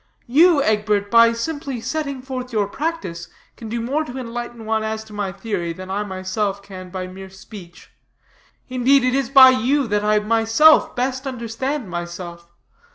[0.25, 5.03] You, Egbert, by simply setting forth your practice, can do more to enlighten one as
[5.03, 7.91] to my theory, than I myself can by mere speech.
[8.67, 12.49] Indeed, it is by you that I myself best understand myself.